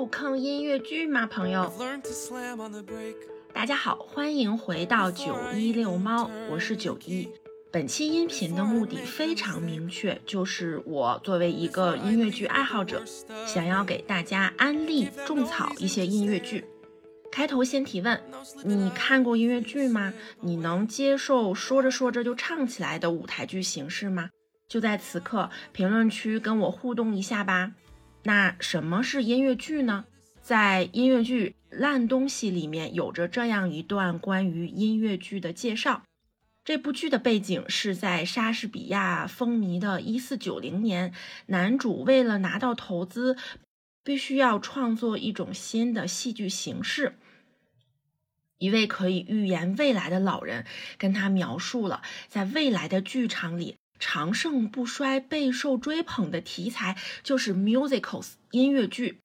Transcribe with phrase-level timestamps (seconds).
[0.00, 1.70] 入坑音乐剧吗，朋友？
[3.52, 7.28] 大家好，欢迎回到九一遛猫，我是九一。
[7.70, 13.04] 本期音频的目的非常明确，就是我作为一个音乐剧爱好者，
[13.46, 16.64] 想要给大家安利种草一些音乐剧。
[17.30, 18.18] 开头先提问：
[18.64, 20.14] 你看过音乐剧吗？
[20.40, 24.30] 你能接受说着说着就唱起来的舞台剧形式吗？
[24.66, 27.72] 就在此刻，评论区跟我互动一下吧。
[28.22, 30.04] 那什么是音乐剧呢？
[30.42, 36.02] 在音乐剧烂东西里面有着这样一段关于音乐剧的介绍。
[36.64, 41.14] 这部剧的背景是在莎士比亚风靡的一四九零年，
[41.46, 43.36] 男主为了拿到投资，
[44.04, 47.14] 必须要创作一种新的戏剧形式。
[48.58, 50.66] 一位可以预言未来的老人
[50.98, 59.20] 跟他描述了，在未来的剧场里长盛不衰、备受追捧的题材就是 musicals 音乐剧。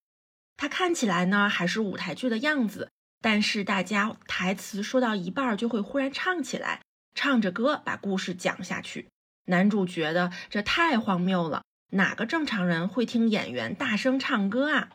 [0.58, 2.92] 它看起来呢还是舞台剧的样子，
[3.22, 6.82] 但是大家台词说到一半就会忽然唱起来。
[7.16, 9.08] 唱着歌把故事讲下去，
[9.46, 14.90] 男主觉得这太荒谬了，哪个正常人会听演员大声唱歌啊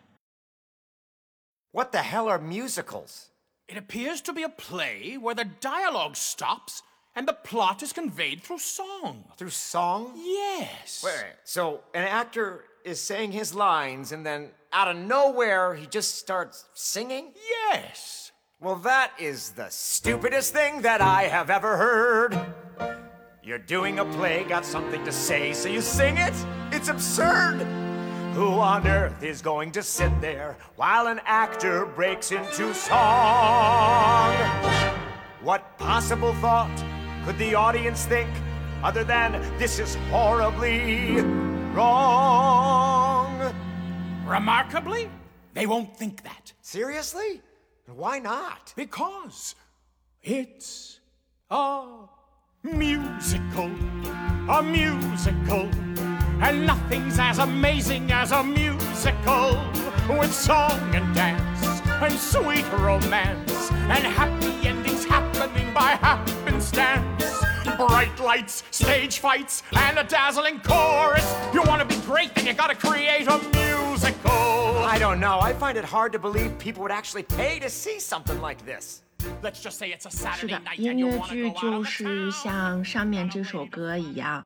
[1.73, 3.29] ？What the hell are musicals?
[3.67, 6.81] It appears to be a play where the dialogue stops
[7.17, 9.25] and the plot is conveyed through song.
[9.37, 10.13] Through song?
[10.17, 11.03] Yes.
[11.05, 16.17] Wait, so an actor is saying his lines and then out of nowhere he just
[16.17, 17.33] starts singing?
[17.49, 18.33] Yes.
[18.61, 22.39] Well, that is the stupidest thing that I have ever heard.
[23.43, 26.35] You're doing a play, got something to say, so you sing it?
[26.71, 27.67] It's absurd!
[28.35, 34.35] Who on earth is going to sit there while an actor breaks into song?
[35.43, 36.71] What possible thought
[37.25, 38.31] could the audience think
[38.83, 41.21] other than this is horribly
[41.73, 43.55] wrong?
[44.27, 45.11] Remarkably,
[45.55, 46.53] they won't think that.
[46.63, 47.43] Seriously?
[47.87, 48.73] Why not?
[48.77, 49.55] Because
[50.23, 51.01] it's
[51.51, 52.07] a
[52.63, 53.71] musical,
[54.49, 55.69] a musical,
[56.43, 59.61] and nothing's as amazing as a musical
[60.09, 61.70] with song and dance
[62.02, 67.44] and sweet romance and happy endings happening by happenstance.
[67.78, 71.26] Bright lights, stage fights, and a dazzling chorus.
[71.54, 74.32] You want to be great, then you gotta create a musical.
[74.86, 75.40] I don't know.
[75.42, 79.02] I find it hard to believe people would actually pay to see something like this.
[79.42, 81.50] Let's just say it's a Saturday 是的， night 音 and you 乐 wanna 剧 go
[81.50, 82.44] out 就 of 是 town.
[82.44, 84.46] 像上面这首歌一样，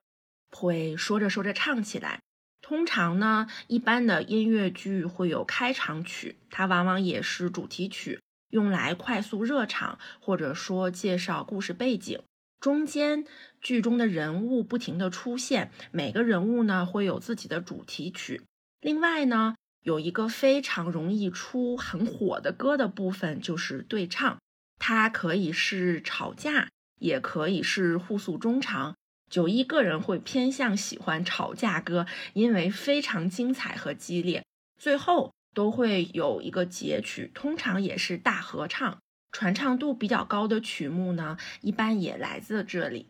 [0.52, 2.20] 会说着说着唱起来。
[2.65, 12.23] 通常呢，一般的音乐剧会有开场曲，它往往也是主题曲，用来快速热场，或者说介绍故事背景。
[12.61, 13.27] 中间
[13.61, 18.41] 剧中的人物不停的出现，每个人物呢会有自己的主题曲。
[18.81, 24.39] 另外呢，有一个非常容易出很火的歌的部分，就是对唱。
[24.79, 28.97] 它可以是吵架，也可以是互诉衷肠。
[29.35, 34.45] 九一个人会偏向喜欢吵架歌，因为非常精彩和激烈。
[34.79, 38.97] 最后都会有一个结曲，通常也是大合唱。
[39.33, 43.09] 传唱度比较高的曲目呢，一般也来自这里。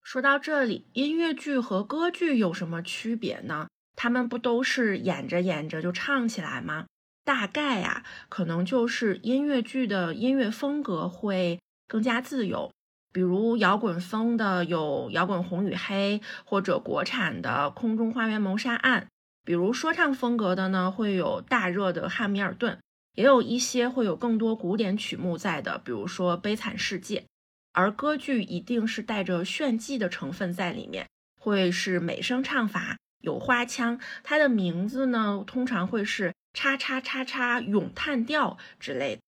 [0.00, 3.66] 说到这里，音乐剧和歌剧有什么区别呢？
[3.96, 6.86] 他们不都是演着演着就唱起来吗？
[7.24, 11.58] 大概呀、可能就是音乐剧的音乐风格会
[11.88, 12.70] 更加自由，
[13.12, 19.02] 比如摇滚风的有《摇滚红与黑》，或者国产的《空中花园谋杀案》；
[19.44, 22.74] 比如说唱风格的呢，会有大热的《汉密尔顿》，
[23.14, 27.20] 也有一些会有更多古典曲目在的，比如说《悲惨世界》。
[27.72, 31.06] 而歌剧一定是带着炫技的成分在里面，
[31.40, 34.00] 会是美声唱法，有花腔。
[34.24, 39.22] 它的名字呢，通常会是叉叉叉叉咏叹调之类的。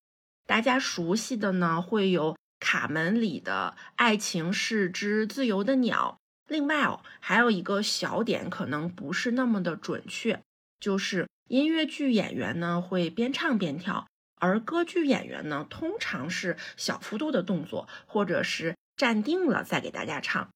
[0.47, 6.21] 大家熟悉的呢，会有卡门里的《爱情是只自由的鸟》。
[6.49, 10.41] 另外哦，还有一个小点可能不是那么的准确，
[10.79, 14.07] 就是音乐剧演员呢会边唱边跳。
[14.37, 20.49] 而歌剧演员呢，通常是小幅度的动作，或者是站定了再给大家唱。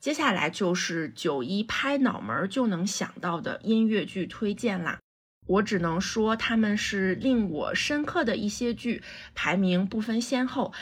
[0.00, 4.98] 接下来就是九一拍脑门就能想到的音乐剧推荐啦。
[5.46, 9.02] 我只能说他们是令我深刻的一些剧，
[9.34, 10.74] 排名不分先后。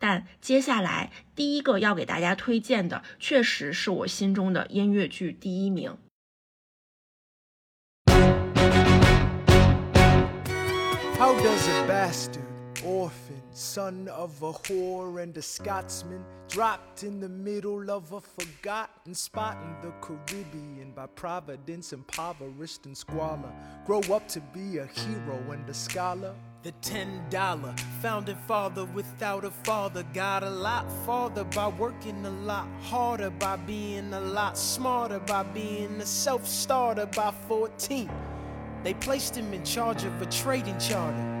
[0.00, 5.96] 但接下来第一个要给大家推荐的，确实是我心中的音乐剧第一名。
[11.18, 12.44] How does a bastard
[12.84, 19.14] orphan son of a whore and a Scotsman, dropped in the middle of a forgotten
[19.14, 23.50] spot in the Caribbean by providence, impoverished and squalor.
[23.86, 26.34] Grow up to be a hero and a scholar.
[26.63, 27.73] The ten dollar
[28.03, 33.55] founding father without a father got a lot farther by working a lot harder, by
[33.55, 38.11] being a lot smarter, by being a self starter by 14.
[38.83, 41.40] They placed him in charge of a trading charter.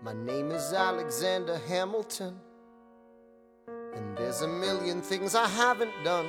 [0.00, 2.36] My name is Alexander Hamilton.
[3.66, 6.26] And there's a million things I haven't done.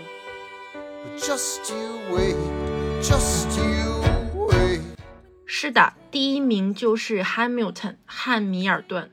[1.04, 2.36] But just you wait,
[3.00, 4.02] just you
[4.34, 4.82] wait.
[5.46, 9.12] 是的，第一名就是 Hamilton 汉密尔顿，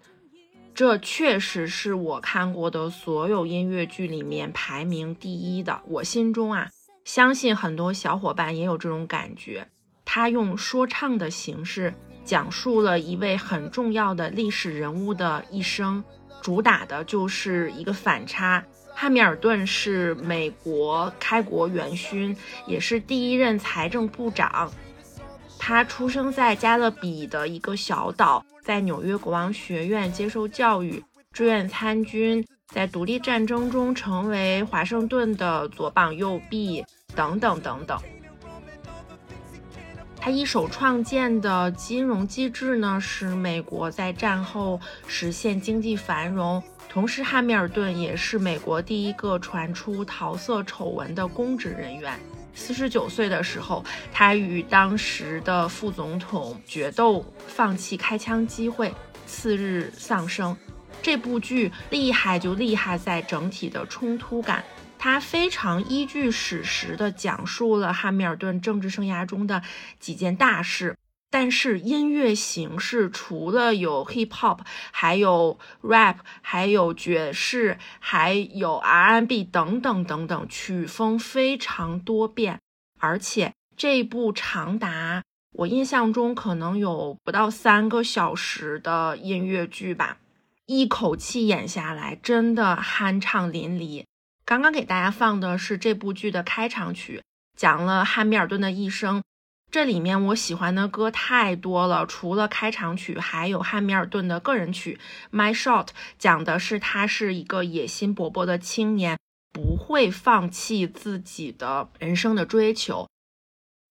[0.75, 5.83] 这确实是我看过的所有音乐剧里面排名第一的。
[5.87, 6.71] 我心中啊，
[7.05, 9.69] 相信很多小伙伴也有这种感觉。
[10.07, 11.93] 他用说唱的形式
[12.27, 16.03] 讲述了一位很重要的历史人物的一生，
[16.43, 18.63] 主打的就是一个反差。
[18.93, 22.37] 汉密尔顿是美国开国元勋，
[22.67, 24.71] 也是第一任财政部长。
[25.59, 31.03] 他出生在加勒比的一个小岛，在纽约国王学院接受教育，
[31.33, 36.85] 志愿参军，在独立战争中成为华盛顿的左膀右臂，
[37.15, 37.99] 等等等等。
[40.27, 46.61] 他一手创建的金融机制呢，使美国在战后实现经济繁荣。
[46.89, 52.19] 同时，汉密尔顿也是美国第一个传出桃色丑闻的公职人员。
[52.57, 58.93] 四十九岁的时候，他与当时的副总统决斗，放弃开枪机会，
[59.29, 60.57] 次日丧生。
[61.01, 64.65] 这部剧厉害就厉害在整体的冲突感。
[64.99, 69.63] 它非常依据史实的讲述了汉密尔顿政治生涯中的
[70.01, 70.97] 几件大事，
[71.31, 74.61] 但是音乐形式除了有 hip hop，
[74.91, 82.61] 还有 rap，还有爵士，还有 R&B 等等等等，曲风非常多变，
[82.99, 85.23] 而且这部长达
[85.53, 90.19] 我印象中可能有不到三个小时的音乐剧吧，
[90.67, 94.05] 一口气演下来真的酣畅淋漓。
[94.47, 97.21] 刚刚给大家放的是这部剧的开场曲，
[97.57, 99.21] 讲了汉密尔顿的一生。
[99.73, 105.01] 这里面我喜欢的歌太多了，除了开场曲，还有汉密尔顿的个人曲
[105.37, 109.19] 《My Shot》，讲的是他是一个野心勃勃的青年，
[109.53, 113.09] 不会放弃自己的人生的追求。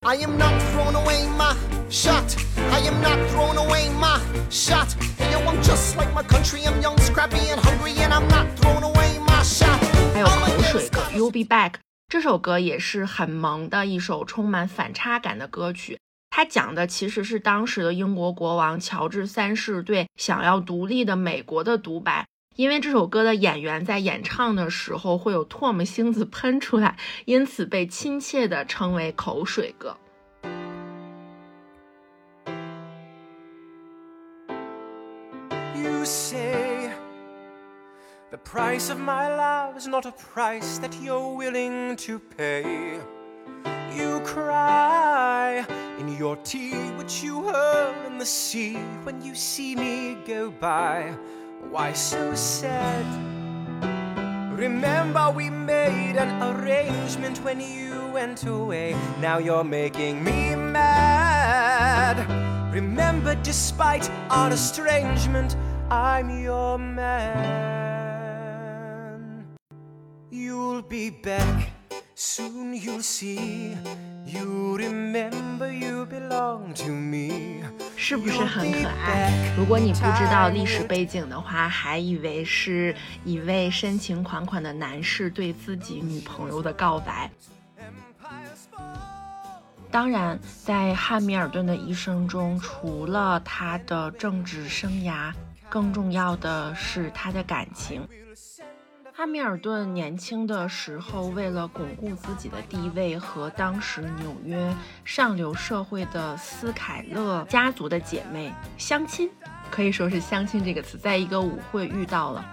[0.08, 1.54] I am not throwing away my
[1.90, 2.38] shot.
[2.72, 4.96] I am not throwing away my shot.
[5.18, 6.62] Hey, yo, I'm just like my country.
[6.66, 9.85] I'm young, scrappy, and hungry, and I'm not throwing away my shot.
[10.78, 11.72] 水歌《You'll Be Back》
[12.10, 15.98] 这首歌也是很萌的一首充满反差感的歌曲。
[16.30, 22.28] 它讲的其实是当时的英国国王乔治三世对想要独立的美国的独白。
[22.58, 29.96] 因为这首歌的演员在演唱的时候会有唾沫星子喷出来，因此被亲切地称为口水歌。
[35.74, 36.65] You say
[38.32, 43.00] the price of my love is not a price that you're willing to pay.
[43.94, 45.66] You cry
[46.00, 51.16] in your tea, which you hurl in the sea when you see me go by.
[51.70, 53.06] Why so sad?
[54.52, 58.96] Remember, we made an arrangement when you went away.
[59.20, 62.18] Now you're making me mad.
[62.74, 65.56] Remember, despite our estrangement,
[65.92, 67.85] I'm your man.
[70.32, 71.72] You'll be back,
[72.16, 73.78] soon you'll see.
[74.26, 77.64] You remember you belong to me.
[77.96, 79.54] 是不是很可爱？
[79.56, 87.30] 如果你不知道历史背景的话，还以为是一位深情款款的男士对自己女朋友的告白。
[89.92, 95.32] 当然，在汉密尔顿的一生中，除了他的政治生涯，
[95.70, 98.06] 更重要的是他的感情。
[99.18, 109.32] 汉密尔顿年轻的时候，为了巩固自己的地位，和当时纽约上流社会的斯凯勒家族的姐妹相亲，
[109.72, 112.46] 可以说是相亲这个词，在一个舞会遇到了。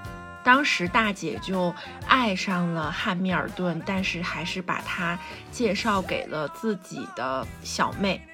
[0.45, 1.75] 当时大姐就
[2.07, 5.19] 爱上了汉密尔顿，但是还是把他
[5.51, 8.25] 介绍给了自己的小妹。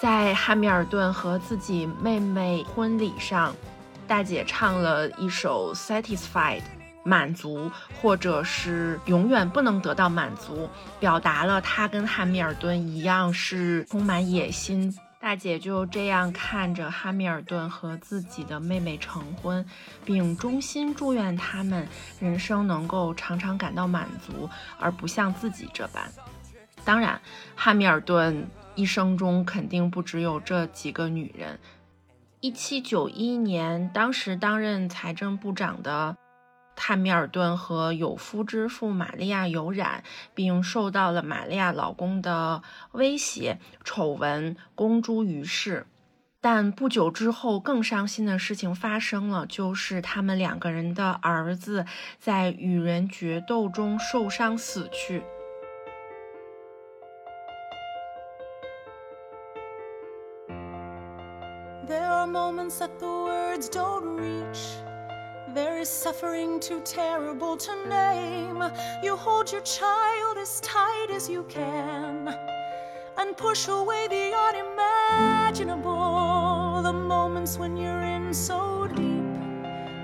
[0.00, 3.54] 在汉密尔顿和自己妹妹婚礼上，
[4.08, 6.60] 大姐唱了一首《Satisfied》，
[7.04, 7.70] 满足，
[8.00, 10.68] 或者是永远不能得到满足，
[10.98, 14.92] 表达了她跟汉密尔顿一样是充满野心。
[15.20, 19.64] 大姐就这样看着汉密尔顿和自己的妹妹成婚，
[20.04, 21.88] 并衷心祝愿他们
[22.20, 26.12] 人生能够常常感到满足，而不像自己这般。
[26.84, 27.18] 当然，
[27.54, 31.58] 汉密尔顿一生中肯定不只有这几个女人。
[32.40, 36.14] 一七九一年，当时担任财政部长的。
[36.76, 40.04] 汉密尔顿和有夫之妇玛利亚有染，
[40.34, 42.62] 并受到了玛利亚老公的
[42.92, 45.86] 威胁，丑闻公诸于世。
[46.42, 51.86] 但不久之后，更伤心的事情发生了，就是他们两个人的儿子
[52.18, 55.22] 在与人决斗中受伤死去。
[61.88, 64.93] There are moments that the words don't reach.
[65.54, 68.60] There is suffering too terrible to name.
[69.04, 72.36] You hold your child as tight as you can
[73.16, 76.82] and push away the unimaginable.
[76.82, 79.22] The moments when you're in so deep,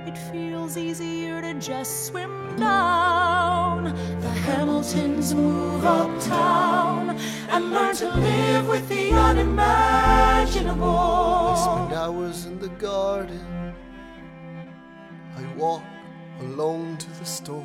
[0.07, 3.92] it feels easier to just swim down.
[4.21, 10.87] The Hamiltons move uptown and learn to live with the unimaginable.
[10.87, 13.70] I spend hours in the garden
[15.61, 15.83] walk
[16.40, 17.61] alone to the store,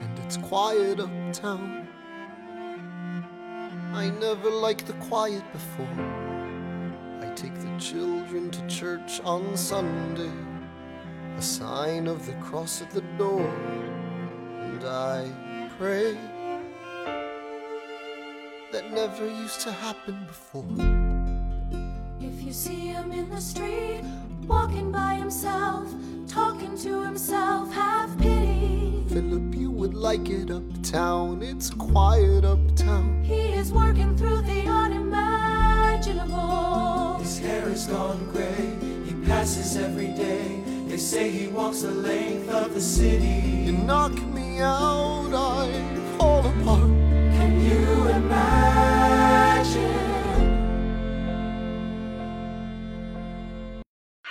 [0.00, 1.88] and it's quiet uptown.
[3.92, 5.88] I never liked the quiet before.
[7.20, 10.30] I take the children to church on Sunday,
[11.36, 13.50] a sign of the cross at the door,
[14.62, 15.28] and I
[15.78, 16.16] pray.
[18.70, 20.64] That never used to happen before.
[22.20, 24.04] If you see him in the street,
[24.48, 25.94] walking by himself,
[26.26, 29.04] talking to himself, have pity.
[29.08, 31.40] Philip, you would like it uptown.
[31.42, 33.22] It's quiet uptown.
[33.22, 37.18] He is working through the unimaginable.
[37.18, 38.74] His hair is gone gray.
[39.04, 40.62] He passes every day.
[40.88, 43.66] They say he walks the length of the city.
[43.66, 46.97] You knock me out, I fall apart.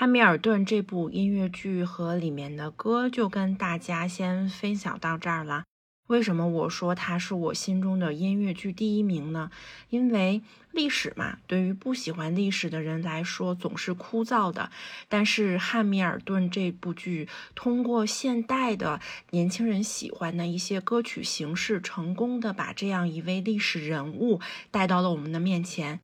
[0.07, 5.65] 汉密尔顿这部音乐剧和里面的歌就跟大家先分享到这儿了。
[6.07, 9.51] 为什么我说它是我心中的音乐剧第一名呢？
[9.89, 14.71] 因为历史嘛，对于不喜欢历史的人来说总是枯燥的。
[15.09, 24.39] 但是汉密尔顿这部剧通过现代的年轻人喜欢的一些歌曲形式，成功的把这样一位历史人物
[24.71, 25.99] 带到了我们的面前。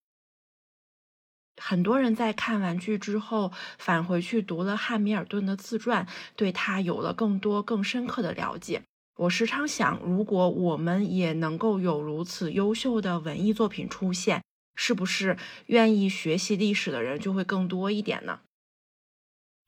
[1.58, 8.82] 很多人在看完剧之后返回去读了汉密尔顿的自传，对他有了更多更深刻的了解。
[9.16, 14.44] 我时常想，如果我们也能够有如此优秀的文艺作品出现，
[14.76, 18.40] 是不是愿意学习历史的人就会更多一点呢？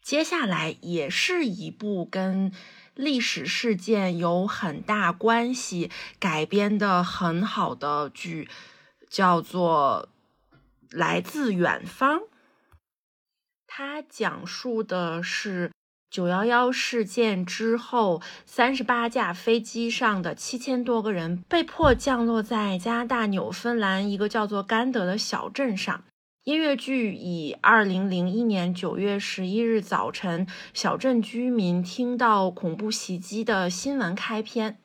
[0.01, 2.51] 接下来也是一部跟
[2.96, 8.50] 历史事件有很大关系、改编的很好的剧，
[9.08, 10.10] 叫做。
[10.96, 12.22] 来自远方，
[13.68, 15.70] 它讲述的是
[16.10, 26.06] 九幺幺事件之后，三十八架飞机上的七千多个人被迫降落在加拿大纽芬兰一个叫做甘德的小镇上。
[26.46, 34.78] 音乐剧以二零零一年九月十一日早晨小镇居民听到恐怖袭击的新闻开篇。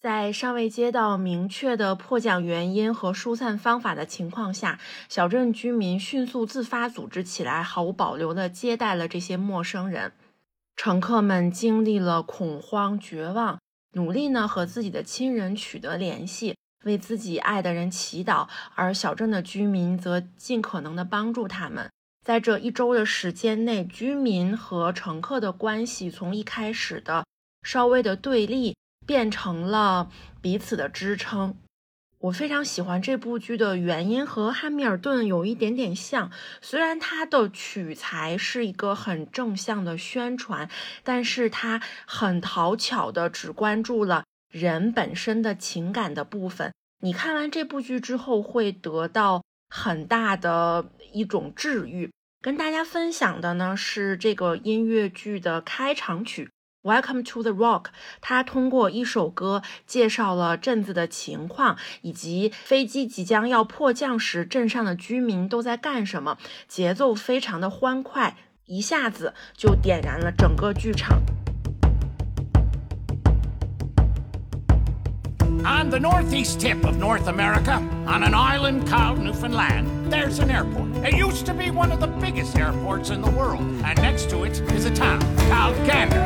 [0.00, 4.80] 在尚未接到明确的迫降原因和疏散方法的情况下，
[5.10, 10.12] 小镇居民迅速自发组织起来，毫无保留地接待了这些陌生人。
[10.74, 13.60] 乘客们经历了恐慌、绝望，
[13.92, 21.90] 努力呢和自己的亲人取得联系，为自己爱的人祈祷，而小镇的居民则尽可能地帮助他们。
[22.24, 27.26] 在这一周的时间内，居民和乘客的关系从一开始的
[27.62, 28.74] 稍微的对立。
[29.10, 30.08] 变成了
[30.40, 31.56] 彼此的支撑。
[32.20, 36.30] 我非常喜欢这部剧的原因和《汉密尔顿》有一点点像，
[36.62, 40.70] 虽然它的取材是一个很正向的宣传，
[41.02, 46.72] 但是它很讨巧的只关注了人本身的情感的部分。
[47.00, 52.08] 你看完这部剧之后，会得到很大的一种治愈。
[52.40, 56.52] 跟大家分享的呢是这个音乐剧的开场曲。
[56.82, 57.88] Welcome to the Rock，
[58.22, 66.38] 他通过一首歌介绍了镇子的情况，以及飞机即将要迫降时，镇上的居民都在干什么。
[66.66, 71.20] 节奏非常的欢快，一下子就点燃了整个剧场。
[75.64, 77.74] On the northeast tip of North America,
[78.06, 80.88] on an island called Newfoundland, there's an airport.
[81.04, 84.44] It used to be one of the biggest airports in the world, and next to
[84.44, 86.24] it is a town called Gander.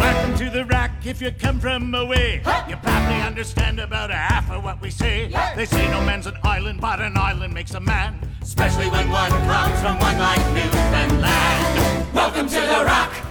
[0.00, 2.36] Welcome to the rock if you come from away.
[2.68, 5.32] You probably understand about a half of what we say.
[5.56, 8.20] They say no man's an island, but an island makes a man.
[8.42, 12.14] Especially when one comes from one like Newfoundland.
[12.14, 13.27] Welcome to the rock.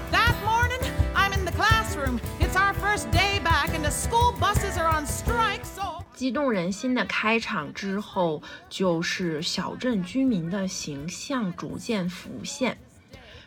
[6.14, 12.78] 激动人心的开场之后，就是小镇居民的形象逐渐浮现。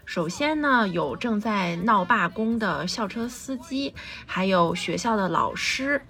[0.07, 3.95] 首先呢，有正在闹罢工的校车司机，
[4.25, 6.01] 还有学校的老师。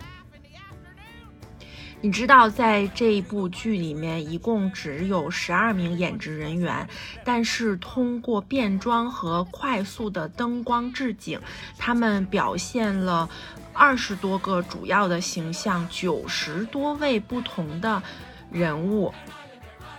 [2.02, 6.88] 你知道，在这一部剧里面，一共只有十二名演职人员，
[7.24, 11.38] 但是通过变装和快速的灯光置景，
[11.76, 13.28] 他们表现了
[13.74, 18.02] 二十多个主要的形象，九十多位不同的
[18.50, 19.12] 人物。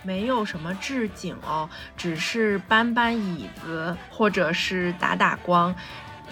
[0.04, 5.72] 没有什么置景哦，只是搬搬椅子或者是打打光。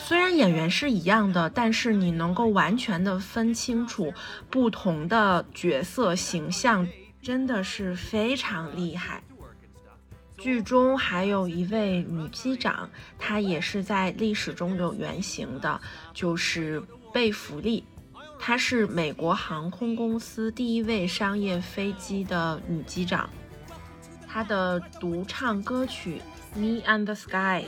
[0.01, 4.13] 虽然演员是一样的，但是你能够完全的分清楚
[4.51, 6.89] 不同的角色形象，
[7.23, 9.23] 真的是非常厉害。
[10.39, 12.89] 剧中还有一位女机长，
[13.19, 15.81] 她也是在历史中有原型的，
[16.15, 17.85] 就是贝弗利。
[18.39, 23.29] 她是美国航空公司第一位商业飞机的女机长。
[24.27, 26.23] 她的独唱歌曲
[26.59, 27.65] 《Me and the Sky》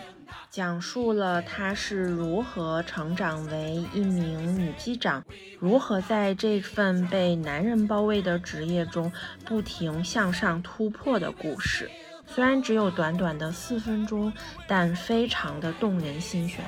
[0.51, 5.25] 讲述了她是如何成长为一名女机长，
[5.59, 9.13] 如何在这份被男人包围的职业中
[9.45, 11.91] 不停向上突破的故事。
[12.27, 14.33] 虽然只有短短的四分钟，
[14.67, 16.65] 但非常的动人心弦。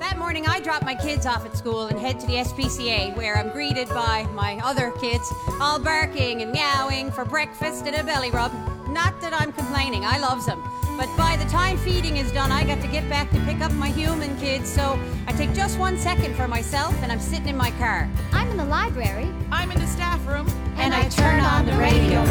[0.00, 3.36] That morning, I drop my kids off at school and head to the SPCA, where
[3.36, 5.24] I'm greeted by my other kids,
[5.60, 8.52] all barking and meowing for breakfast and a belly rub.
[8.88, 10.58] Not that I'm complaining, I love them.
[10.97, 13.71] But by the time feeding is done, I got to get back to pick up
[13.71, 17.57] my human kids, so I take just one second for myself and I'm sitting in
[17.57, 18.09] my car.
[18.33, 19.29] I'm in the library.
[19.51, 20.47] I'm in the staff room.
[20.77, 22.23] And I turn on the radio.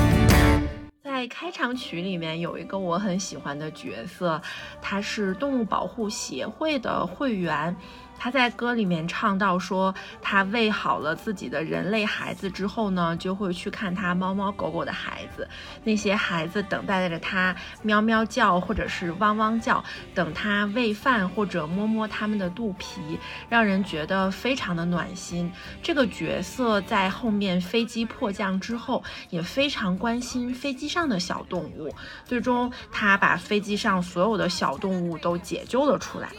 [1.03, 4.41] 在开场曲里面有一个我很喜欢的角色，
[4.81, 7.75] 他是动物保护协会的会员。
[8.24, 15.46] 他在歌里面唱到说，他喂好了自己的人类孩子之后呢，就会去看他猫猫狗狗的孩子。
[15.84, 19.84] 那些孩子等待着他喵喵叫或者是汪汪叫，
[20.16, 25.52] 等他喂饭或者摸摸他们的肚皮，让人觉得非常的暖心。
[25.82, 31.94] 这个角色在后面飞机迫降之后，也非常关心飞机上的小动物。
[32.24, 36.30] 最终，他把飞机上所有的小动物都解救了出来。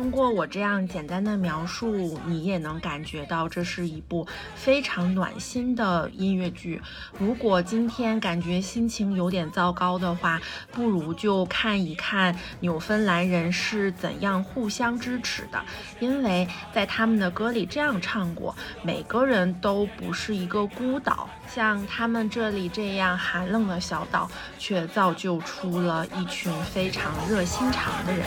[0.00, 6.80] 通过我这样简单的描述，你也能感觉到这是一部非常暖心的音乐剧。
[7.18, 10.40] 如果今天感觉心情有点糟糕的话，
[10.72, 15.62] 不如就看一看纽芬兰人是怎样互相支持的，
[15.98, 28.24] 因为在他们的歌里这样唱过：每个人都不是一个孤岛，像他们这里这样寒冷的小岛，却造就出了一群非常热心肠的人。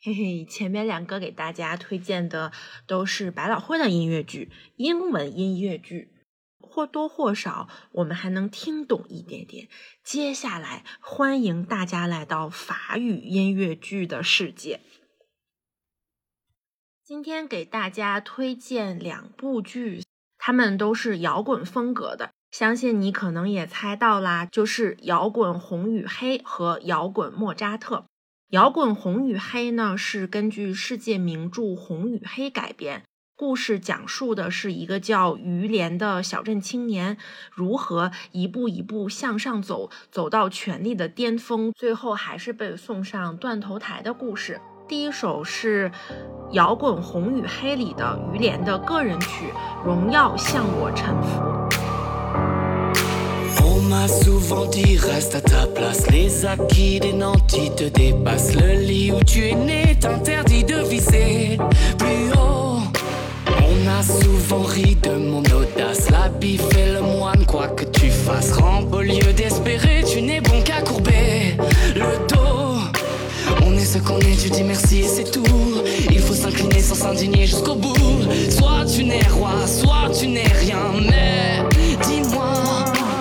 [0.00, 2.52] 嘿嘿，前面两个给大家推荐的
[2.86, 6.12] 都是百老汇的音乐剧，英文音乐剧，
[6.76, 9.66] 或多或少我们还能听懂一点点。
[10.04, 14.80] 接下来，欢迎大家来到法语音乐剧的世界。
[17.02, 20.02] 今天给大家推荐两部剧，
[20.36, 27.96] 它们都是摇滚风格的，相信你可能也猜到啦，就是摇滚《红与黑》和摇滚《莫扎特》。
[28.50, 33.02] 摇滚《红与黑》呢是根据世界名著《红与黑》改编，
[33.38, 37.18] 故事讲述的是一个叫于连的小镇青年
[37.52, 44.58] 如何一步一步向上走，走到权力的巅峰，最后还是被送上断头台的故事。
[44.88, 45.92] 第一首是
[46.52, 49.52] 摇滚《红与黑》里的于连的个人曲
[49.84, 51.42] 《荣耀向我臣服》。
[63.86, 68.52] On a souvent ri de mon audace, l'habit fait le moine, quoi que tu fasses.
[68.52, 71.56] Rampe au lieu d'espérer, tu n'es bon qu'à courber
[71.94, 72.80] le dos.
[73.64, 75.44] On est ce qu'on est, tu dis merci et c'est tout.
[76.10, 77.96] Il faut s'incliner sans s'indigner jusqu'au bout.
[78.50, 81.62] Soit tu n'es roi, soit tu n'es rien, mais
[82.08, 82.54] dis-moi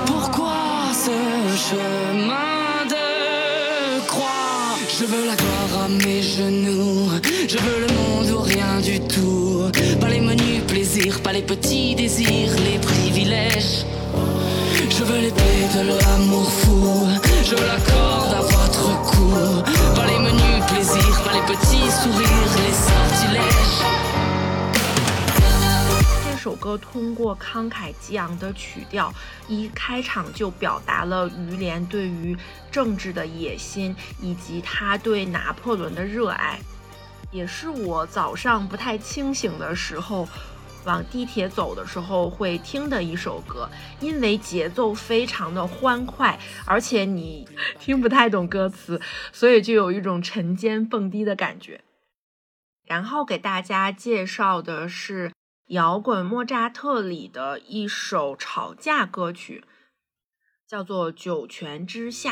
[0.07, 1.11] pourquoi ce
[1.69, 4.79] chemin de croix?
[4.99, 7.09] Je veux la gloire à mes genoux,
[7.47, 7.84] je veux le
[26.31, 29.13] 这首歌通过慷慨激昂的曲调，
[29.49, 32.37] 一开场就表达了于连对于
[32.71, 36.57] 政治的野心，以及他对拿破仑的热爱，
[37.31, 40.25] 也是我早上不太清醒的时候，
[40.85, 43.69] 往地铁走的时候会听的一首歌，
[43.99, 47.47] 因为节奏非常的欢快，而且你
[47.79, 49.01] 听不太懂歌词，
[49.33, 51.81] 所以就有一种晨间蹦迪的感觉。
[52.85, 55.31] 然后给大家介绍的是
[55.69, 59.63] 摇滚莫扎特里的一首吵架歌曲，
[60.67, 62.31] 叫做《九泉之下》。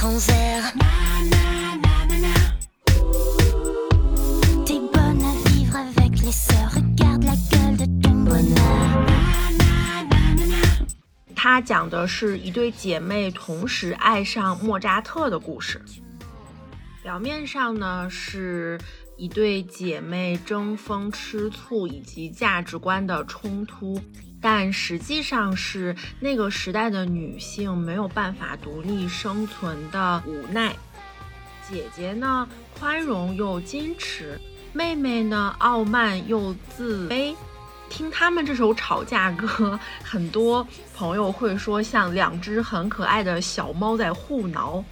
[0.00, 0.72] Sous tes grands airs.
[4.64, 9.06] T'es bonne à vivre avec les sœurs, regarde la gueule de ton bonheur.
[11.34, 15.80] 它讲的是一对姐妹同时爱上莫扎特的故事。
[17.02, 18.78] 表面上呢是
[19.16, 23.98] 一对姐妹争风吃醋以及价值观的冲突，
[24.40, 30.74] 但实际上是那个时代的女性没有办法独立生存的无奈。
[31.68, 32.48] 姐姐呢
[32.78, 34.40] 宽容又矜持，
[34.72, 37.34] 妹妹呢傲慢又自卑。
[37.88, 44.84] 听他们这首吵架歌，很多朋友会说像两只很可爱的小猫在互挠。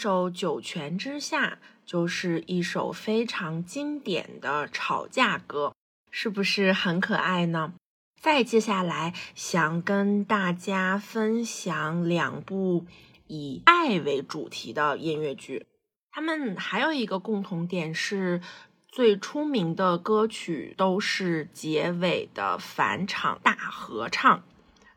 [0.00, 1.50] 首《九泉之下》
[1.84, 5.74] 就是一首非常经典的吵架歌，
[6.10, 7.74] 是不是很可爱呢？
[8.18, 12.86] 再接下来想跟大家分享两部
[13.26, 15.66] 以爱为主题的音乐剧，
[16.10, 18.40] 它们还有一个共同点是，
[18.88, 24.42] 最出名的歌曲都是结尾的返场大合唱，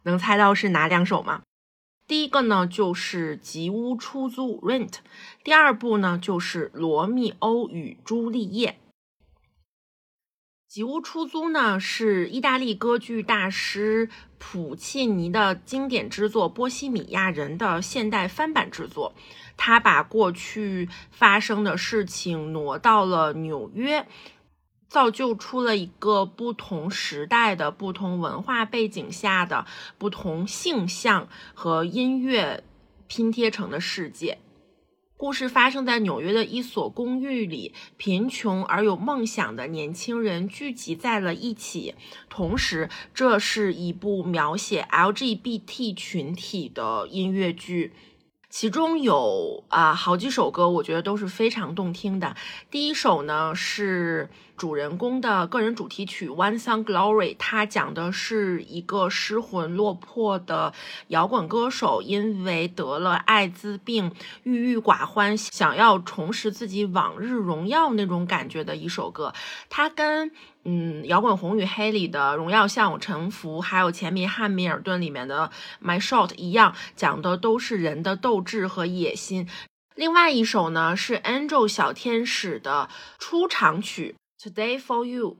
[0.04, 1.43] 能猜到是哪两首吗？
[2.14, 4.98] 第一个呢就是《吉屋出租》（Rent），
[5.44, 8.70] 第二部呢就是《罗密欧与朱丽叶》。
[10.68, 19.16] 《吉屋出租》呢是意大利歌剧大师普契尼的经典之作《波西米亚人》的现代翻版制作。
[19.58, 24.08] 他把过去发生的事情挪到了纽约，
[24.94, 29.66] 造就出了一个不同时代的、不同文化背景下的
[29.98, 32.64] 不同性向和音乐
[33.08, 34.38] 拼贴成的世界。
[35.18, 41.96] 故事发生在纽约的一所公寓里，贫穷而有梦想的年轻人聚集在了一起。
[42.30, 47.94] 同时，这是一部描写 LGBT 群体的音乐剧。
[48.50, 52.36] 其中有啊好几首歌，我觉得都是非常动听的。
[52.70, 60.74] 第一首呢是主人公的个人主题曲《One Song Glory》，它讲的是一个失魂落魄的
[61.08, 64.12] 摇滚歌手，因为得了艾滋病，
[64.44, 69.34] 郁郁寡欢，想要重拾自己往日荣耀那种感觉的一首歌。
[69.70, 70.32] 它跟
[70.66, 75.52] 嗯，摇滚红与黑里的《荣耀向我臣服》，还有前面汉密尔顿里面的
[75.86, 79.50] 《My Shot》一样，讲的都是人的斗志和野心。
[79.96, 82.90] 另外一首呢是 Angel 小天使的
[83.20, 85.38] 出场曲《Today for You》。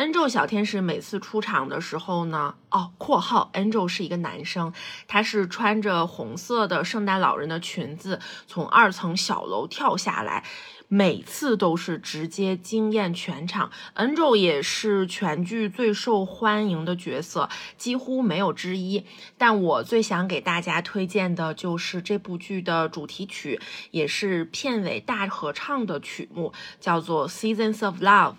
[0.00, 4.72] Angel 小天使每次出场的时候呢，哦，括号 Angel 是一个男生，
[5.06, 10.44] 他是穿着红色的圣诞老人的裙子，从二层小楼跳下来。
[10.92, 17.48] 每次都是直接惊艳全场，Angel 也是全剧最受欢迎的角色，
[17.78, 19.06] 几乎没有之一。
[19.38, 23.60] 但我最想给大家推荐的就是这部剧的主题曲，
[23.92, 28.32] 也是片尾大合唱的曲目，叫做《Seasons of Love》。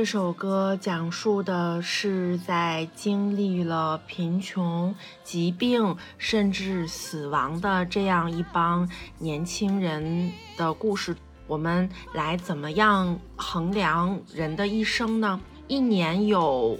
[0.03, 11.15] 这首歌讲述的是在经历了贫穷、疾病甚至死亡的这样一帮年轻人的故事。
[11.47, 15.39] 我们来怎么样衡量人的一生呢？
[15.69, 16.77] 一年有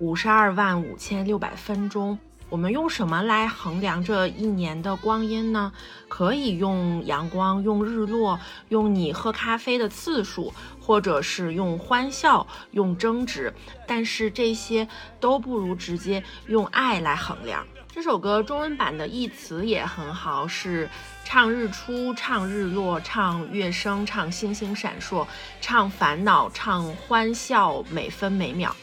[0.00, 2.18] 五十二万五千六百分钟。
[2.48, 5.72] 我们用什么来衡量这一年的光阴呢？
[6.08, 10.54] 可以用阳光，用日落，用你喝咖啡的次数，
[10.86, 13.52] 或者是用欢笑，用争执，
[13.88, 14.86] 但是这些
[15.18, 17.66] 都不如直接用爱来衡量。
[17.88, 20.88] 这首歌中文版的译词也很好，是
[21.24, 25.26] 唱日出，唱日落，唱月升，唱星星闪烁，
[25.60, 28.76] 唱烦恼，唱欢笑，每分每秒。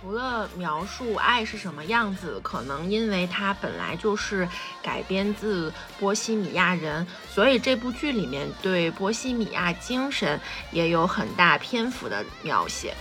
[0.00, 4.48] 除了描述爱是什么样子，可能因为它本来就是
[4.82, 10.40] 改编自波西米亚人，所以这部剧里面对波西米亚精神
[10.72, 12.94] 也有很大篇幅的描写。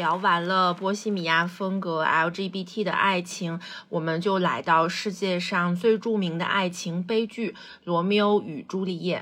[0.00, 3.60] 聊完了波西米亚风格 LGBT 的爱情，
[3.90, 7.50] 我们就来到世界上最著名的爱情悲剧
[7.84, 9.18] 《罗密欧与朱丽叶》。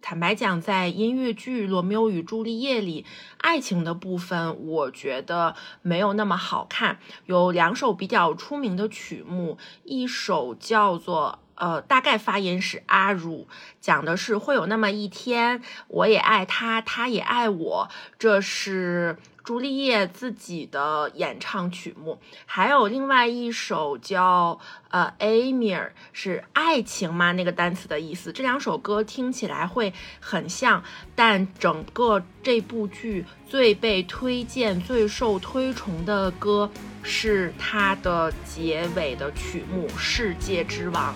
[0.00, 3.04] 坦白讲，在音乐剧《罗密欧与朱丽叶》里，
[3.38, 7.00] 爱情的部分我觉得没有那么好看。
[7.24, 11.40] 有两首比较出名的曲目，一首叫做。
[11.58, 13.46] 呃，大概发音是阿如，
[13.80, 17.88] 讲的是会有那么一天，我也爱他，他也爱我，
[18.18, 19.16] 这是
[19.46, 22.18] 朱丽叶自己的演唱曲目。
[22.46, 24.58] 还有另外一首叫
[24.90, 27.30] 呃《Amir》，是爱情吗？
[27.30, 28.32] 那个单词的意思。
[28.32, 30.82] 这两首歌听起来会很像，
[31.14, 36.68] 但整个这部剧最被推荐、最受推崇的歌
[37.04, 41.14] 是它的结尾的曲目《世界之王》。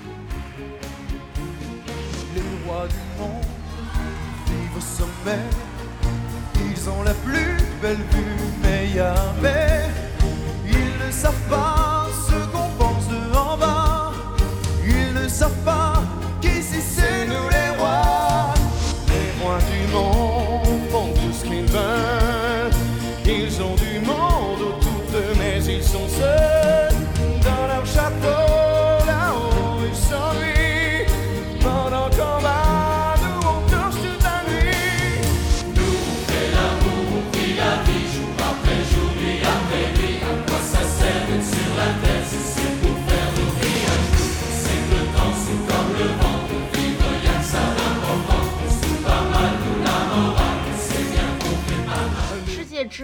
[2.36, 3.44] Les rois du monde
[4.46, 5.40] vivent au sommet.
[6.62, 9.88] Ils ont la plus belle vue, mais jamais
[10.66, 14.12] ils ne savent pas ce qu'on pense en bas.
[14.86, 15.89] Ils ne savent pas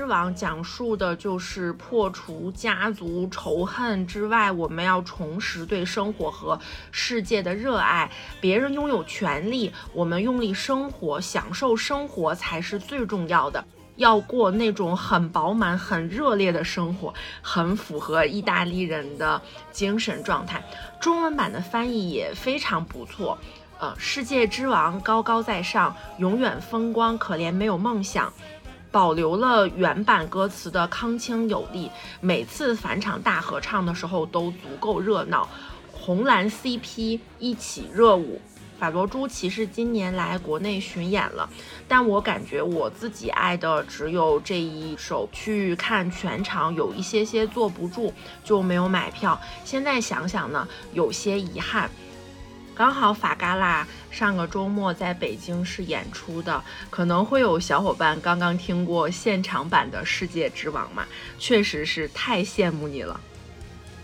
[0.06, 6.58] 王讲述的就是破除家族仇恨之外，我们要重拾对生活和
[6.90, 8.10] 世界的热爱。
[8.40, 13.64] 别人拥有权利，我们用力生活，享受生活才是最重要的。
[13.96, 19.40] 要过那种很饱满、很热烈的生活，很符合意大利人的
[19.72, 20.62] 精神状态。
[21.00, 23.38] 中文版的翻译也非常不错。
[23.78, 28.32] 呃，世界之王高高在上，永远风光，可怜没有梦想。
[28.96, 31.90] 保留了原版歌词的铿锵有力，
[32.22, 35.46] 每次返场大合唱的时候都足够热闹，
[35.92, 38.40] 红蓝 CP 一起热舞。
[38.78, 41.46] 法罗朱其实今年来国内巡演了，
[41.86, 48.10] 但我感觉我自己爱的只有这一首，去看全场有一些些坐不住，
[48.42, 49.38] 就没有买票。
[49.62, 51.90] 现在想想呢，有些遗憾。
[52.76, 61.06] 刚好法嘎啦上个周末在北京是演出的，可能会有小伙伴刚刚听过现场版的《世界之王》嘛，
[61.38, 63.18] 确实是太羡慕你了。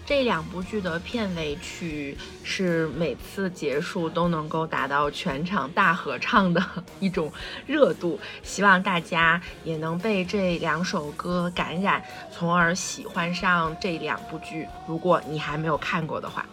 [0.06, 6.64] 这两部剧的片尾曲是每次结束都能够达到全场大合唱的
[6.98, 7.30] 一种
[7.66, 12.02] 热度，希望大家也能被这两首歌感染，
[12.34, 14.66] 从而喜欢上这两部剧。
[14.86, 16.46] 如果你还没有看过的话。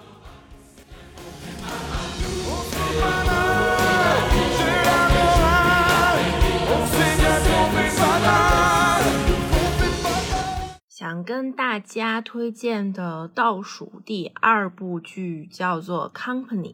[10.90, 16.74] 想跟大家推荐的倒数第二部剧叫做《Company》，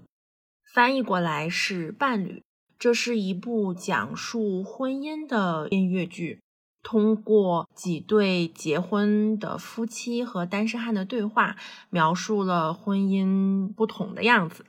[0.74, 2.44] 翻译过来是“伴侣”。
[2.78, 6.42] 这是一部讲述婚姻的音乐剧，
[6.86, 11.56] 通过几对结婚的夫妻和单身汉的对话，
[11.89, 14.67] 描述了婚姻不同的样子。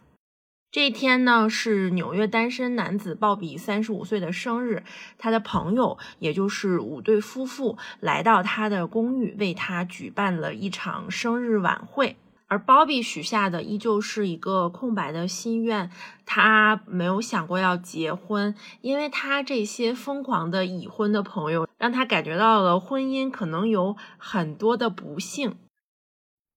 [0.73, 4.83] 这一天呢，是纽约单身男子鲍比三十五岁的生日。
[5.19, 12.17] 他的朋友，也就是五对夫妇，来到他的公寓，为他举办了一场生日晚会。
[12.49, 15.91] 而 Bobby 许下的依旧是一个空白的心愿，
[16.25, 25.57] 他没有想过要结婚，因为他这些疯狂的已婚的朋友，让他感觉到了婚姻可能有很多的不幸。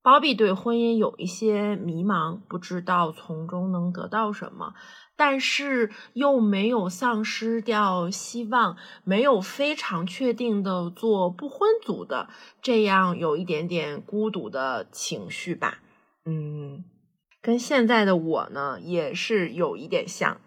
[0.02, 4.74] Bobby 对婚姻有一些迷茫，不知道从中能得到什么，
[5.20, 12.30] 但是又没有丧失掉希望，没有非常确定的做不婚族的
[12.62, 15.80] 这样有一点点孤独的情绪吧。
[16.24, 16.86] 嗯，
[17.42, 20.40] 跟现在的我呢也是有一点像。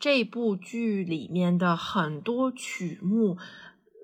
[0.00, 3.38] 这部剧里面的很多曲目。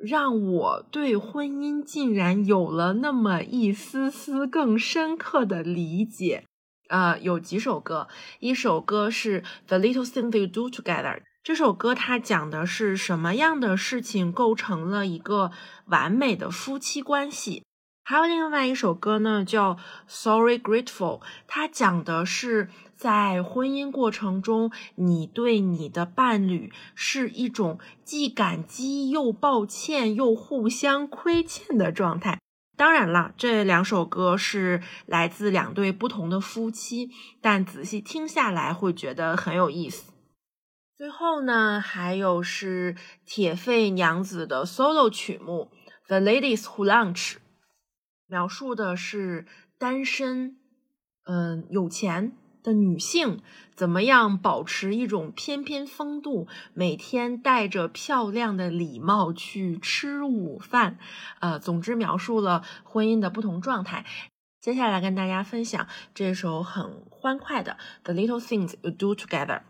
[0.03, 6.46] 让我对婚姻竟然有了那么一丝丝更深刻的理解。
[6.90, 8.09] 呃，有几首歌，
[8.40, 15.53] 一首歌是《The Little Things You Do Together》，这首歌它讲的是什么样的事情构成了一个
[15.87, 17.62] 完美的夫妻关系。
[18.03, 19.74] 还有另外一首歌呢，叫
[20.09, 32.39] 《Sorry Grateful》，它讲的是在婚姻过程中，你对你的伴侣是一种既感激又抱歉又互相亏欠的状态。
[32.81, 37.11] 当然了，这两首歌是来自两对不同的夫妻，
[37.43, 40.14] 但仔细听下来会觉得很有意思。
[40.97, 45.70] 最后呢，还有是铁肺娘子的 solo 曲目
[46.09, 47.33] 《The Ladies Who Lunch》，
[48.26, 49.47] 描述的是
[49.78, 50.57] 单身，
[51.24, 53.40] 嗯，有钱的女性
[53.74, 60.98] 怎么样保持一种翩翩风度，每天戴着漂亮的礼帽去吃午饭，
[61.40, 64.04] 呃，总之描述了婚姻的不同状态。
[64.61, 69.61] 接下来跟大家分享这首很欢快的《The Little Things You Do Together》。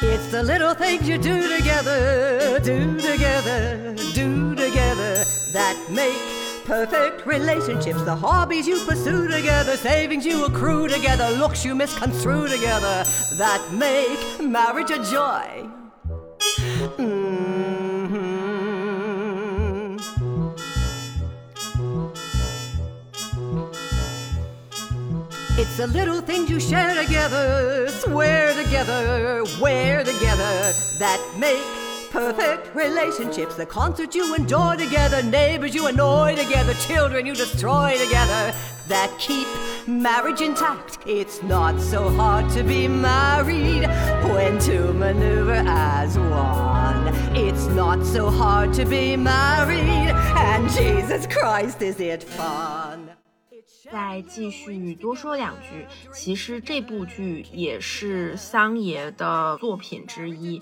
[0.00, 6.37] It's the little things you do together, do together, do together that make
[6.68, 8.02] perfect relationships.
[8.02, 13.04] The hobbies you pursue together, savings you accrue together, looks you misconstrue together
[13.38, 15.66] that make marriage a joy.
[16.98, 17.18] Mhm.
[25.56, 33.55] It's the little things you share together, swear together, wear together that make perfect relationships.
[33.55, 38.53] The concerts you enjoy together, neighbors you annoy together, children you destroy together
[38.87, 39.47] that keep
[39.87, 40.99] marriage intact.
[41.05, 43.87] It's not so hard to be married
[44.33, 47.13] when two maneuver as one.
[47.35, 53.09] It's not so hard to be married, and Jesus Christ, is it fun?
[53.91, 60.61] 再继续多说两句，其实这部剧也是桑爷的作品之一。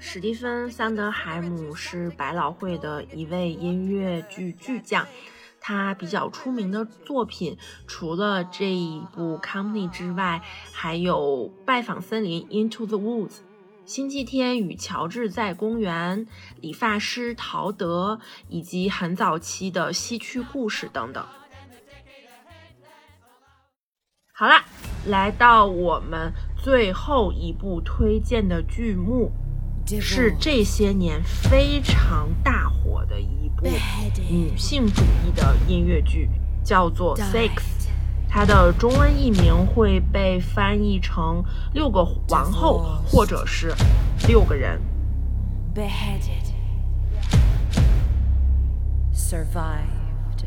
[0.00, 5.04] 史蒂芬·桑德海姆是百老汇的一位音乐剧巨匠，
[5.60, 10.40] 他比较出名的作品除了这一部《Company》之外，
[10.72, 13.28] 还有《拜访森林》（Into the Woods）、
[13.86, 16.26] 《星期天与乔治在公园》、
[16.60, 21.26] 《理发师陶德》以及很早期的《西区故事》等等。
[24.32, 24.64] 好啦，
[25.06, 29.32] 来到我们最后一部推荐的剧目，
[30.00, 33.66] 是这些年非常大火的一部
[34.28, 36.28] 女性主义的音乐剧，
[36.62, 37.50] 叫做《Six》，
[38.28, 43.74] 它的中文译名会被翻译成“六个王后”或者是
[44.28, 44.80] “六个人”。
[45.74, 46.52] beheaded,
[49.14, 50.44] survived.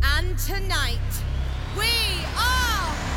[0.00, 1.22] And tonight,
[1.76, 1.84] we
[2.36, 3.15] are.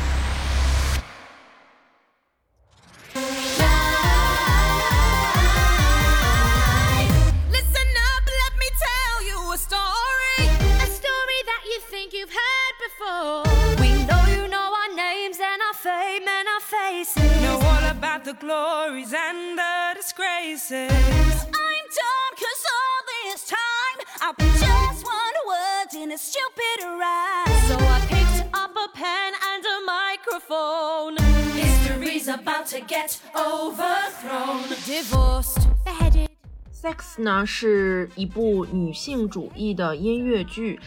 [18.30, 20.90] The glories and the disgraces.
[20.90, 27.48] I'm done cause all this time I'll be just want words in a stupid rhyme.
[27.66, 31.16] So I picked up a pen and a microphone.
[31.56, 34.62] History's about to get overthrown.
[34.86, 36.28] Divorced, beheaded.
[36.72, 40.78] Sex 呢是一部女性主义的音乐剧，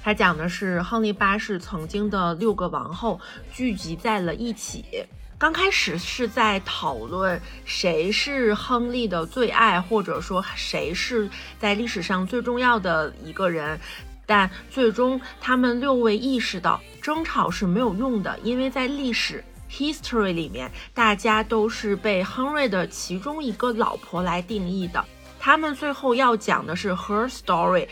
[0.00, 3.20] 它讲的是亨利八世曾经的六个王后
[3.52, 5.08] 聚集在了一起。
[5.38, 11.28] 刚开始是在讨论谁是亨利的最爱，或者说谁是
[11.58, 13.78] 在历史上最重要的一个人，
[14.24, 25.04] 但最终他们六位意识到争吵是没有用的，因为在历史 history 里面，大家都是被亨瑞的其中一个老婆来定义的。
[25.38, 27.86] 他们最后要讲的是 her story，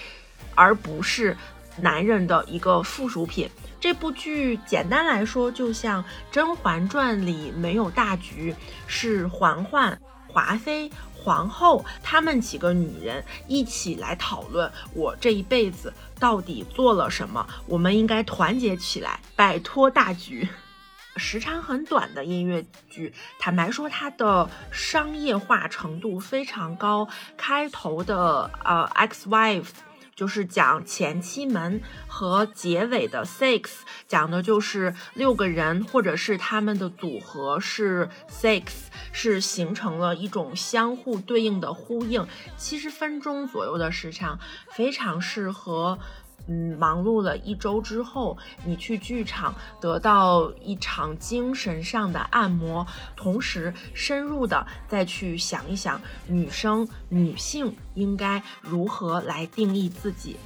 [0.54, 1.36] 而不是
[1.76, 3.50] 男人的一个附属品。
[3.84, 8.56] 这部剧简单来说，就像《甄嬛传》里没有大局，
[8.86, 20.48] 是嬛嬛、华妃、皇后她们几个女人一起来讨论我这一辈子到底做了什么，我们应该团结起来，摆脱大局。
[21.16, 27.06] 时长很短的音乐剧，坦白说，它的商业化程度非常高。
[27.36, 29.68] 开头的呃，X wife
[30.14, 33.70] 就是讲前期门，和结尾的 Six
[34.06, 38.64] 讲的就是六个人或者是他们的组合是 Six，
[39.12, 42.26] 是形成了一种相互对应的呼应。
[42.56, 44.38] 七十分钟左右的时长，
[44.70, 45.98] 非常适合。
[46.46, 52.86] 嗯，忙碌了一周之后，你去剧场得到一场精神上的按摩，
[53.16, 60.36] 同时深入的再去想一想女生、女性应该如何来定义自己。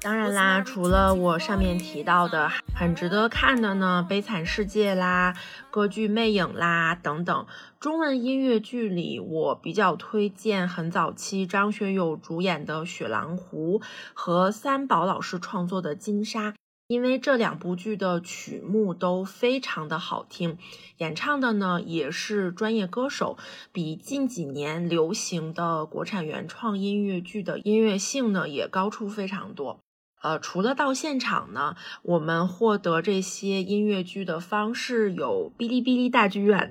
[0.00, 5.34] 当然啦，除了我上面提到的很值得看的呢，《悲惨世界》啦、
[5.70, 7.46] 歌剧《魅影》啦等等，
[7.78, 13.80] 中文音乐剧里，我比较推荐很早期张学友主演的《雪狼湖》
[14.14, 16.52] 和三宝老师创作的《金沙》。
[16.86, 20.58] 因为这两部剧的曲目都非常的好听，
[20.98, 23.38] 演唱的呢也是专业歌手，
[23.72, 29.80] 比近几年流行的国产原创音乐剧的音乐性呢也高出非常多。
[30.24, 36.70] 呃，除了到现场呢，我们获得这些音乐剧的方式有哔哩哔哩大剧院，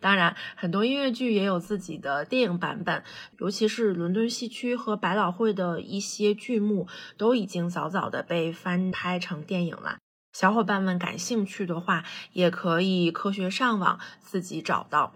[0.00, 3.04] 当然很多音乐剧也有自己的电影版本，
[3.38, 9.98] 尤其是伦敦西区和百老汇的一些剧目都已经早早的被翻拍成电影了。
[10.32, 15.14] 小伙伴们感兴趣的话，也可以科学上网自己找到。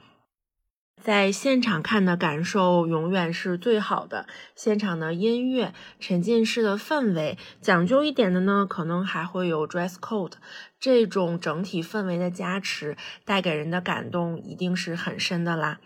[1.03, 4.25] 在现场看的感受永远是最好的。
[4.55, 10.35] 现场的音乐、沉浸式的氛围，讲究一点的呢，可能还会有 dress code
[10.79, 15.81] 这种整体氛围的加持，带给人的感动一定是很深的啦。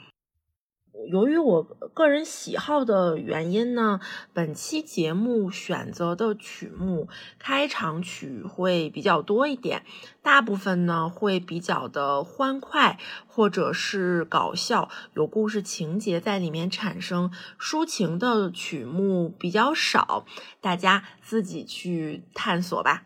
[1.09, 4.01] 由于我个人喜好的原因呢，
[4.33, 9.85] 本期节目选择的曲目开场曲会比较多一点，
[10.23, 17.31] 大部分呢会比较的欢快或者是搞笑，有故事情节在里面产生。
[17.61, 20.25] 抒情的曲目比较少，
[20.61, 23.05] 大家自己去探索吧。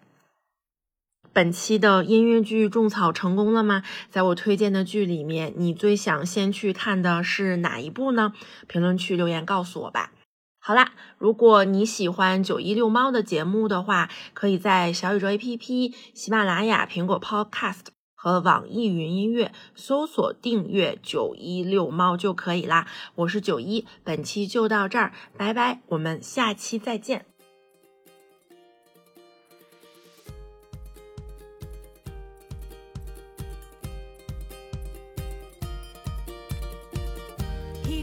[1.33, 3.83] 本期的音乐剧种草成功了吗？
[4.11, 8.33] 在我推荐的剧里面，你最想先去看的是哪一部呢？
[8.67, 10.13] 评论区留言告诉我吧。
[10.59, 22.87] 好啦，如果你喜欢九一六猫的节目的话，可以在小宇宙 APP、喜马拉雅、苹果 Podcast 和网易云音乐搜索订阅九一六猫就可以啦。
[23.15, 27.25] 我是九一，本期就到这儿，拜拜，我们下期再见。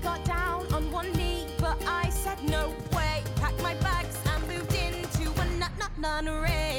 [0.04, 3.24] Got down on one knee, but I said no way.
[3.38, 6.77] Packed my bags and moved into a nut nut nunnery.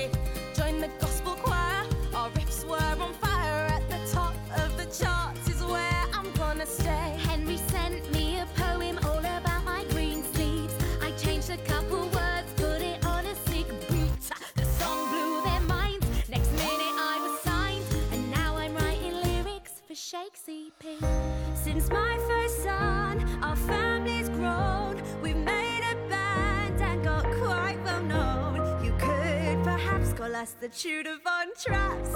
[23.43, 25.03] Our family's grown.
[25.23, 28.85] We've made a band and got quite well known.
[28.85, 32.15] You could perhaps call us the Tudor Von Traps.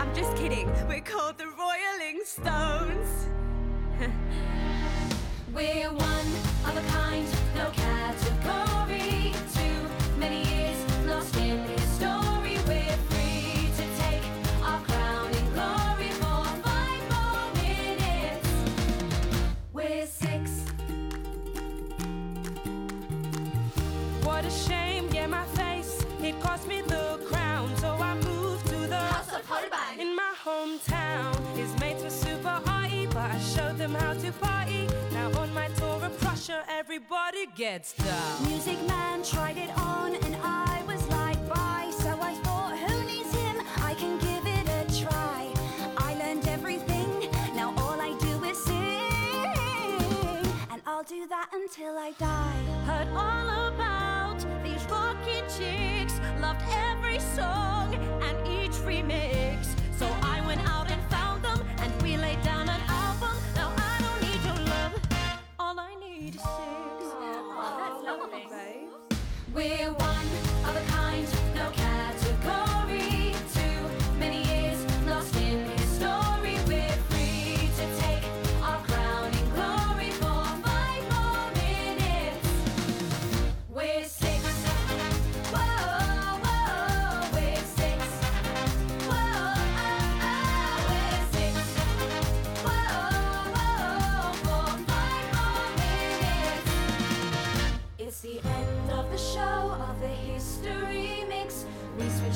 [0.00, 0.68] I'm just kidding.
[0.88, 3.28] We're called the Royaling Stones.
[5.54, 6.28] We're one
[6.66, 9.32] of a kind, no category.
[24.48, 26.06] A shame, yeah, my face.
[26.22, 30.00] It cost me the crown, so I moved to the House of Holbein.
[30.00, 31.36] in my hometown.
[31.54, 34.88] His mates were super haughty, but I showed them how to party.
[35.12, 38.48] Now on my tour of Prussia, everybody gets down.
[38.48, 41.90] Music man tried it on, and I was like, bye.
[41.98, 43.56] So I thought, who needs him?
[43.84, 45.52] I can give it a try.
[45.98, 47.28] I learned everything.
[47.54, 49.44] Now all I do is sing,
[50.70, 52.62] and I'll do that until I die.
[52.86, 53.77] Heard all about these rockin' chicks,
[56.48, 59.66] loved every song and each remix.
[59.98, 63.36] So I went out and found them, and we laid down an album.
[63.54, 64.94] Now I don't need your love,
[65.58, 67.04] all I need is sex.
[67.60, 68.88] Oh, that's lovely.
[69.54, 70.47] We're one.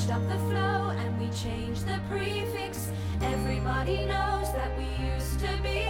[0.03, 2.91] switched up the flow and we changed the prefix.
[3.21, 5.82] Everybody knows that we used to be.